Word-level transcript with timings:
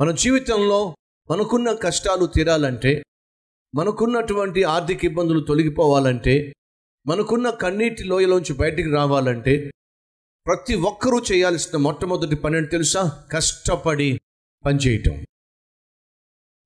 మన 0.00 0.10
జీవితంలో 0.10 0.96
మనకున్న 1.30 1.72
కష్టాలు 1.72 2.26
తీరాలంటే 2.26 3.02
మనకున్నటువంటి 3.74 4.62
ఆర్థిక 4.62 5.04
ఇబ్బందులు 5.04 5.40
తొలగిపోవాలంటే 5.40 6.54
మనకున్న 7.06 7.50
కన్నీటి 7.50 8.04
లోయలోంచి 8.04 8.52
బయటికి 8.52 8.90
రావాలంటే 8.90 9.70
ప్రతి 10.46 10.74
ఒక్కరూ 10.74 11.18
చేయాల్సిన 11.32 11.78
మొట్టమొదటి 11.78 12.36
పని 12.36 12.66
తెలుసా? 12.66 13.26
కష్టపడి 13.32 14.20
పనిచేయటం 14.64 15.24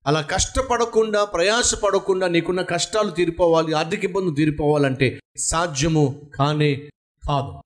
అలా 0.07 0.21
కష్టపడకుండా 0.21 1.25
ప్రయాసపడకుండా 1.25 2.27
నీకున్న 2.27 2.61
కష్టాలు 2.61 3.11
తీరిపోవాలి 3.11 3.73
ఆర్థిక 3.73 4.03
ఇబ్బందులు 4.03 4.35
తీరిపోవాలంటే 4.35 5.19
సాధ్యము 5.37 6.31
కానే 6.35 6.89
కాదు. 7.29 7.61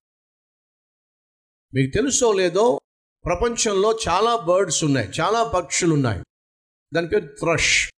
మీకు 1.73 1.93
తెలుసో 1.93 2.33
లేదో 2.33 2.79
ప్రపంచంలో 3.27 3.99
చాలా 4.09 4.35
బర్డ్స్ 4.35 4.83
ఉన్నాయి 4.83 5.11
చాలా 5.21 5.43
పక్షులు 5.43 5.93
ఉన్నాయి 5.93 6.23
దాని 6.93 7.07
పేరు 7.07 7.25
థ్రష్. 7.25 7.91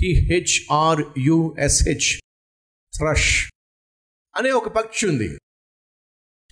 టిహెచ్ఆర్యుఎస్హెచ్ 0.00 2.20
థ్రష్ 2.98 3.52
అనే 4.36 4.50
ఒక 4.50 4.68
పక్షి 4.68 5.06
ఉంది. 5.06 5.38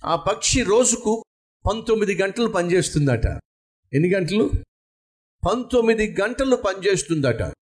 ఆ 0.05 0.15
పక్షి 0.15 0.63
రోజుకు 0.63 1.23
పంతొమ్మిది 1.69 2.21
గంటలు 2.21 2.47
పనిచేస్తుందట. 2.47 3.39
ఎన్ని 3.93 4.13
గంటలు? 4.13 4.51
పంతొమ్మిది 5.47 6.21
గంటలు 6.21 6.55
పనిచేస్తుందట. 6.55 7.53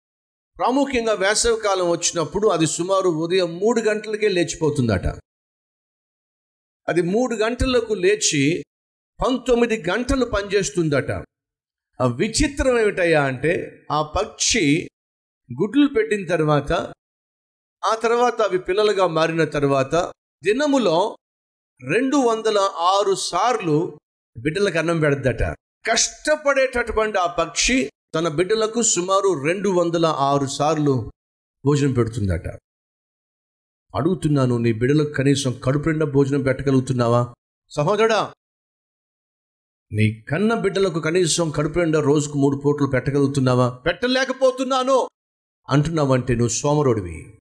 ప్రాముఖ్యంగా 0.58 1.14
వేసవికాలం 1.14 1.90
వచ్చినప్పుడు 1.90 2.48
అది 2.48 2.68
సుమారు 2.68 3.10
ఉదయం 3.10 3.60
మూడు 3.60 3.82
గంటలకే 3.82 4.28
లేచిపోతుందట. 4.28 5.20
అది 6.88 7.02
మూడు 7.02 7.36
గంటలకు 7.36 7.94
లేచి 7.94 8.64
పంతొమ్మిది 9.22 9.84
గంటలు 9.90 10.26
పనిచేస్తుందట. 10.26 11.12
ఆ 12.02 12.06
విచిత్రం 12.06 12.80
ఏమిటయ్యా 12.80 13.24
అంటే 13.24 13.84
ఆ 13.92 14.02
పక్షి 14.02 14.88
గుడ్లు 15.50 15.88
పెట్టిన 15.88 16.28
తర్వాత 16.28 16.72
ఆ 17.86 17.96
తర్వాత 17.96 18.42
అవి 18.42 18.60
పిల్లలుగా 18.60 19.08
మారిన 19.08 19.44
తర్వాత 19.44 19.96
దినములో 20.44 21.18
రెండు 21.82 22.18
వందల 22.18 22.58
ఆరు 22.80 23.16
సార్లు 23.16 24.00
బిడ్డలకు 24.38 24.78
అన్నం 24.78 25.00
పెడద్దట. 25.00 25.44
కష్టపడేటటువంటి 25.92 27.18
ఆ 27.18 27.26
పక్షి 27.26 27.90
తన 28.16 28.28
బిడ్డలకు 28.28 28.82
సుమారు 28.82 29.44
రెండు 29.48 29.70
వందల 29.70 30.06
ఆరు 30.06 30.46
సార్లు 30.46 31.12
భోజనం 31.66 31.94
పెడుతుందట. 31.94 32.48
అడుగుతున్నాను 33.96 34.58
నీ 34.58 34.74
బిడ్డలకు 34.74 35.14
కనీసం 35.14 35.52
కడుపు 35.52 35.90
నిండా 35.90 36.06
భోజనం 36.06 36.42
పెట్టగలుగుతున్నావా? 36.42 37.34
సహోదరా 37.72 38.34
నీ 39.94 40.22
కన్న 40.22 40.54
బిడ్డలకు 40.54 41.00
కనీసం 41.00 41.50
కడుపు 41.50 41.80
నిండా 41.80 42.00
రోజుకు 42.02 42.38
మూడు 42.38 42.62
పూటలు 42.66 42.88
పెట్టగలుగుతున్నావా? 42.88 43.70
పెట్టలేకపోతున్నాను. 43.70 45.10
అంటున్నావంటే 45.70 46.34
నువ్వు 46.34 46.50
సోమరుడివి. 46.50 47.40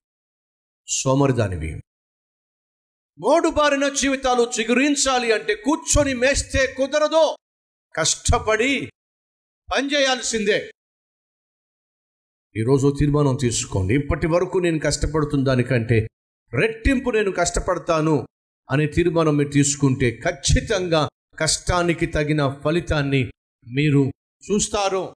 సోమరిదానివి. 0.89 1.83
మోడు 3.19 3.49
బారిన 3.49 3.89
జీవితాలు 3.89 4.51
చిగురించాలి 4.61 5.33
అంటే 5.33 5.55
కూర్చొని 5.55 6.15
మేస్తే 6.15 6.75
కుదరదు. 6.79 7.37
కష్టపడి 7.97 8.93
పనిచేయాల్సిందే 9.77 10.71
ఈరోజు 12.57 12.95
తీర్మానం 13.01 13.39
తీసుకోండి. 13.41 13.95
ఇప్పటి 13.95 14.27
వరకు 14.27 14.59
నేను 14.59 14.79
కష్టపడుతున్న 14.79 15.45
దానికంటే 15.45 16.09
రెట్టింపు 16.55 17.11
నేను 17.11 17.31
కష్టపడతాను 17.31 18.27
అనే 18.71 18.87
తీర్మానం 18.87 19.37
మీరు 19.37 19.49
తీసుకుంటే 19.49 20.21
ఖచ్చితంగా 20.27 21.09
కష్టానికి 21.39 22.07
తగిన 22.07 22.49
ఫలితాన్ని 22.65 23.33
మీరు 23.69 24.11
చూస్తారు. 24.53 25.15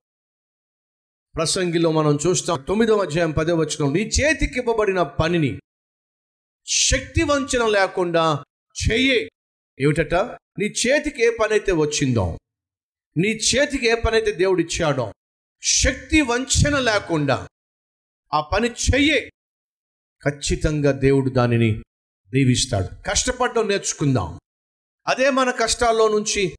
ప్రసంగిలో 1.36 1.92
మనం 1.92 2.18
చూస్తాం 2.26 2.64
తొమ్మిదవ 2.68 3.02
అధ్యాయం 3.02 3.30
పదే 3.30 3.52
వచ్చిన 3.52 3.92
నీ 3.92 4.00
చేతికి 4.00 4.58
ఇవ్వబడిన 4.58 5.02
పనిని 5.02 5.60
శక్తి 6.66 7.22
వంచన 7.22 7.66
లేకుండా 7.66 8.44
చెయ్యి 8.90 9.30
ఏమిటట? 9.80 10.14
నీ 10.58 10.64
చేతికి 10.64 11.24
ఏ 11.24 11.30
పని 11.40 11.52
అయితే 11.52 11.72
వచ్చిందో 11.72 12.38
నీ 13.16 13.28
చేతికి 13.28 13.86
ఏ 13.86 13.94
పని 13.94 14.16
అయితే 14.16 15.12
శక్తి 15.62 16.20
వంచన 16.20 16.78
లేకుండా 16.78 17.48
ఆ 18.34 18.40
పని 18.40 18.68
చెయ్యి 18.68 19.30
ఖచ్చితంగా 20.24 20.92
దేవుడు 20.92 21.30
దానిని 21.30 21.82
దీవిస్తాడు. 22.30 22.88
కష్టపడడం 23.02 23.68
నేర్చుకుందాం. 23.68 24.40
అదే 25.06 25.30
మన 25.30 25.50
కష్టాల్లో 25.50 26.08
నుంచి 26.08 26.56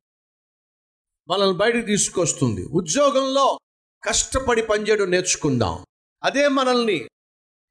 మనల్ని 1.30 1.58
బయటకు 1.58 1.86
తీసుకొస్తుంది. 1.86 2.66
ఉద్యోగంలో 2.66 3.60
కష్టపడి 4.04 4.62
పనిచేయడం 4.62 5.12
నేర్చుకుందాం. 5.12 5.86
అదే 6.24 6.48
మనల్ని 6.48 7.10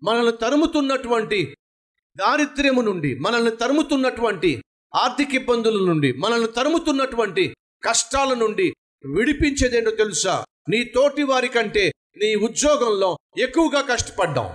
మనల్ని 0.03 0.37
తరుముతున్నటువంటి 0.37 1.57
దారిద్ర్యము 2.17 2.81
నుండి 2.81 3.15
మనల్ని 3.15 3.57
తరుముతున్నటువంటి 3.57 4.63
ఆర్థిక 4.95 5.35
ఇబ్బందుల 5.35 5.87
నుండి 5.87 6.13
మనల్ని 6.13 6.53
తరుముతున్నటువంటి 6.53 7.57
కష్టాల 7.85 8.35
నుండి 8.35 8.75
విడిపించేదేంటో 9.15 9.91
తెలుసా? 9.91 10.45
నీ 10.69 10.85
తోటి 10.85 11.23
వారి 11.23 11.49
కంటే 11.49 11.93
నీ 12.17 12.35
ఉద్యోగంలో 12.35 13.19
ఎక్కువగా 13.39 13.81
కష్టపడ్డాం. 13.81 14.47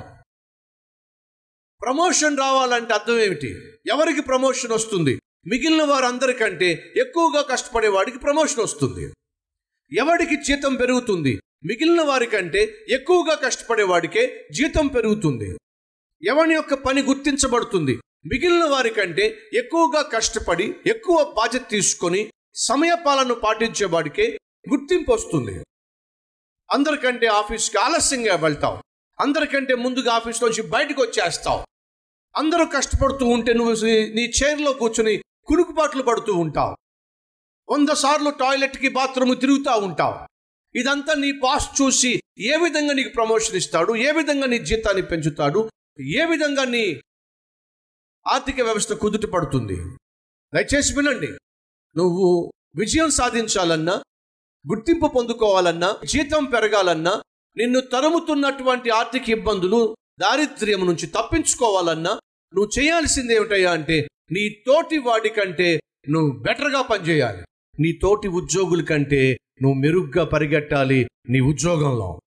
ప్రమోషన్ 1.81 2.37
రావాలంటే 2.37 2.93
అర్థం 2.93 3.19
ఏమిటి? 3.19 3.53
ఎవరికి 3.87 4.21
ప్రమోషన్ 4.21 4.71
వస్తుంది? 4.71 5.19
మిగిలిన 5.47 5.83
వారందరికంటే 5.83 6.93
ఎక్కువగా 6.97 7.41
కష్టపడే 7.41 7.87
వాడికి 7.87 8.19
ప్రమోషన్ 8.19 8.59
వస్తుంది. 8.59 9.13
ఎవడికి 9.91 10.35
జీతం 10.35 10.75
పెరుగుతుంది? 10.75 11.41
మిగిలిన 11.65 12.01
వారికంటే 12.01 12.85
ఎక్కువగా 12.89 13.35
కష్టపడే 13.35 13.83
వాడికే 13.83 14.47
జీతం 14.51 14.87
పెరుగుతుంది. 14.87 15.57
ఎవని 16.23 16.53
యొక్క 16.53 16.73
పని 16.73 17.01
గుర్తించబడుతుంది? 17.01 17.95
మిగిలిన 18.25 18.63
వారికంటే 18.63 19.49
ఎక్కువగా 19.53 20.01
కష్టపడి 20.01 20.75
ఎక్కువ 20.87 21.33
బాధ్యత 21.37 21.69
తీసుకొని 21.69 22.31
సమయపాలను 22.55 23.33
పాటించేవాడికే 23.33 24.37
గుర్తింపు 24.69 25.11
వస్తుంది. 25.11 25.63
అందరికంటే 26.71 27.27
ఆఫీస్కి 27.27 27.77
ఆలస్యంగా 27.77 28.35
వెళ్తావు. 28.35 28.77
అందరికంటే 29.19 29.75
ముందుగా 29.75 30.11
ఆఫీస్ 30.13 30.43
నుంచి 30.43 30.61
బయటకు 30.61 31.01
వచ్చేస్తావు. 31.01 31.63
అందరూ 32.37 32.65
కష్టపడుతూ 32.65 33.25
ఉంటే 33.25 33.53
నువ్వు 33.53 33.73
నీ 33.85 34.31
చైర్లో 34.43 34.73
కూర్చుని 34.73 35.21
కునుకుపాట్లు 35.49 36.03
పడుతూ 36.03 36.33
ఉంటావు. 36.33 36.73
వంద 37.69 37.89
సార్లు 37.89 38.29
టాయిలెట్కి 38.29 38.89
బాత్రూమ్ 38.89 39.33
తిరుగుతూ 39.41 39.73
ఉంటావు. 39.87 40.17
ఇదంతా 40.77 41.13
నీ 41.13 41.31
బాస్ 41.31 41.67
చూసి 41.81 42.11
ఏ 42.39 42.55
విధంగా 42.63 42.93
నీకు 42.93 43.09
ప్రమోషన్ 43.09 43.55
ఇస్తాడు? 43.55 43.95
ఏ 43.95 44.11
విధంగా 44.11 44.47
నీ 44.47 44.57
జీతాన్ని 44.59 45.03
పెంచుతాడు? 45.11 45.61
ఏ 46.19 46.25
విధంగా 46.25 46.65
నీ 46.65 46.83
ఆర్థిక 48.25 48.61
వ్యవస్థ 48.61 48.93
కుదుట 48.93 49.25
పడుతుంది? 49.25 49.77
దయచేసి 50.53 50.93
వినండి. 50.95 51.29
నువ్వు 51.97 52.51
విజయం 52.75 53.09
సాధించాలన్నా 53.09 53.95
గుర్తింపు 54.65 55.07
పొందుకోవాలన్నా 55.07 55.89
జీతం 56.05 56.45
పెరగాలన్నా 56.45 57.13
నిన్ను 57.57 57.79
తరుముతున్నటువంటి 57.93 58.89
ఆర్థిక 58.89 59.29
ఇబ్బందులు 59.29 59.79
దారిద్ర్యం 60.19 60.81
నుంచి 60.85 61.07
తప్పించుకోవాలన్నా 61.07 62.13
నువ్వు 62.53 62.69
చేయాల్సింది 62.79 63.33
ఏమిటయ్యా 63.35 63.71
అంటే 63.71 63.97
నీ 64.31 64.49
తోటి 64.49 64.97
వాడి 64.97 65.29
కంటే 65.29 65.81
నువ్వు 66.09 66.39
బెటర్గా 66.39 66.81
పనిచేయాలి. 66.81 67.41
నీ 67.79 67.91
తోటి 67.91 68.27
ఉద్యోగుల 68.27 68.81
కంటే 68.81 69.37
నువ్వు 69.61 69.79
మెరుగ్గా 69.79 70.23
పరిగెట్టాలి 70.25 71.07
నీ 71.29 71.39
ఉద్యోగంలో. 71.39 72.21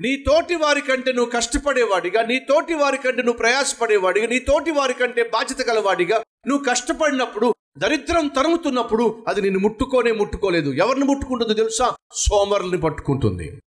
నీ 0.00 0.16
తోటి 0.16 0.54
వారి 0.54 0.80
కంటే 0.80 1.12
నువ్వు 1.12 1.30
కష్టపడేవాడిగా 1.30 2.22
నీ 2.22 2.38
తోటి 2.38 2.74
వారి 2.74 2.96
కంటే 2.96 3.22
నువ్వు 3.22 3.38
ప్రయాసపడేవాడిగా 3.38 4.26
నీ 4.26 4.38
తోటి 4.38 4.70
వారి 4.70 4.94
కంటే 4.94 5.30
బాధ్యత 5.32 5.68
గలవాడిగా 5.68 6.22
నువ్వు 6.46 6.64
కష్టపడినప్పుడు 6.64 7.54
దరిద్రం 7.78 8.26
తరుముతున్నప్పుడు 8.26 9.24
అది 9.28 9.40
నిన్ను 9.40 9.60
ముట్టుకోనే 9.60 10.12
ముట్టుకోలేదు. 10.12 10.70
ఎవరిని 10.70 11.04
ముట్టుకుంటుందో 11.04 11.54
తెలుసా? 11.54 11.96
సోమరుల్ని 12.12 12.80
పట్టుకుంటుంది. 12.80 13.60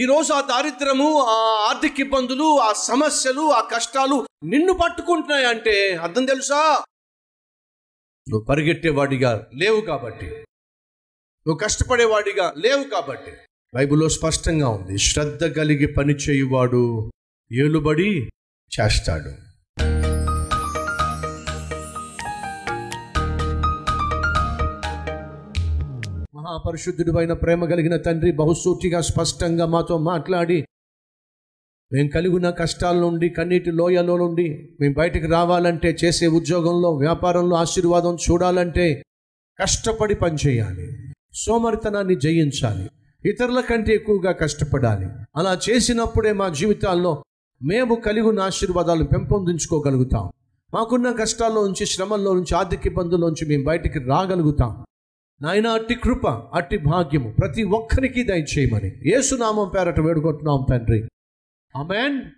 ఈరోజు 0.00 0.32
ఆ 0.32 0.40
దారిద్రము 0.40 1.22
ఆ 1.22 1.66
ఆర్థిక 1.68 2.00
ఇబ్బందులు 2.00 2.58
ఆ 2.58 2.72
సమస్యలు 2.72 3.52
ఆ 3.52 3.60
కష్టాలు 3.60 4.26
నిన్ను 4.44 4.72
పట్టుకుంటున్నాయి 4.72 5.46
అంటే 5.46 5.96
అర్థం 5.96 6.24
తెలుసా? 6.24 6.84
నువ్వు 8.28 8.44
పరిగెట్టేవాడిగా 8.44 9.50
లేవు 9.54 9.80
కాబట్టి. 9.80 10.26
నువ్వు 11.46 11.56
కష్టపడేవాడిగా 11.56 12.54
లేవు 12.56 12.84
కాబట్టి. 12.84 13.32
బైబిల్లో 13.74 14.08
స్పష్టంగా 14.08 14.68
ఉంది 14.68 14.98
శ్రద్ధ 14.98 15.44
కలిగి 15.44 15.86
పని 15.86 16.14
చేయువాడు 16.14 17.10
ఏలుబడి 17.52 18.30
చేస్తాడు. 18.80 19.49
మహాపరిశుద్ధుడు 26.50 27.18
అయిన 27.18 27.32
ప్రేమ 27.32 27.64
కలిగిన 27.64 27.96
తండ్రి 27.96 28.32
బహుసూటిగా 28.32 29.00
స్పష్టంగా 29.00 29.66
మాతో 29.66 29.98
మాట్లాడి 29.98 30.66
మేము 31.92 32.08
కలిగి 32.08 32.34
ఉన్న 32.34 32.50
కష్టాల 32.50 32.96
నుండి 33.00 33.28
కన్నీటి 33.28 33.70
లోయలో 33.70 34.16
నుండి 34.16 34.76
మేము 34.80 34.94
బయటికి 34.94 35.26
రావాలంటే 35.26 35.96
చేసే 36.04 36.26
ఉద్యోగంలో 36.26 36.90
వ్యాపారంలో 36.90 37.56
ఆశీర్వాదం 37.56 38.14
చూడాలంటే 38.14 39.02
కష్టపడి 39.60 40.14
పనిచేయాలి 40.14 41.14
సోమరితనాన్ని 41.34 42.14
జయించాలి. 42.14 42.90
ఇతరుల 43.30 43.60
కంటే 43.60 43.94
ఎక్కువగా 43.94 44.32
కష్టపడాలి. 44.32 45.06
అలా 45.36 45.58
చేసినప్పుడే 45.70 46.32
మా 46.32 46.48
జీవితాల్లో 46.48 47.24
మేము 47.62 47.94
కలిగిన 47.94 48.40
ఆశీర్వాదాలు 48.40 49.04
పెంపొందించుకోగలుగుతాం. 49.04 50.30
మాకున్న 50.74 51.12
కష్టాల్లో 51.12 51.66
నుంచి 51.66 51.86
శ్రమల్లో 51.86 52.34
నుంచి 52.34 52.54
ఆర్థిక 52.54 52.86
ఇబ్బందుల 52.86 53.20
నుంచి 53.20 53.48
మేము 53.48 53.64
బయటికి 53.64 53.98
రాగలుగుతాం. 53.98 54.84
నాయన 55.42 55.66
అట్టి 55.66 55.94
కృప 55.94 56.28
అట్టి 56.28 56.78
భాగ్యము 56.78 57.32
ప్రతి 57.32 57.62
ఒక్కరికి 57.62 58.22
దయచేయమని. 58.22 58.92
యేసునామం 59.06 59.68
పేరట 59.68 60.00
వేడుకుంటున్నాం 60.00 60.66
తండ్రి. 60.70 61.08
అమెన్ 61.76 62.30